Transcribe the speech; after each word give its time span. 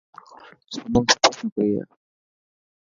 سمن 0.73 1.03
سٺي 1.11 1.29
ڇوڪري 1.37 1.69
هي. 1.75 1.83